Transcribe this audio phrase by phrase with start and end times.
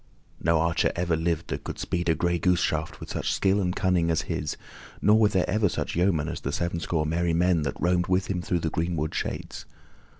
[0.41, 3.75] No archer ever lived that could speed a gray goose shaft with such skill and
[3.75, 4.57] cunning as his,
[4.99, 8.41] nor were there ever such yeomen as the sevenscore merry men that roamed with him
[8.41, 9.67] through the greenwood shades.